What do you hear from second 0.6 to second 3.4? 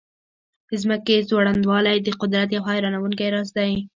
د ځمکې ځوړندوالی د قدرت یو حیرانونکی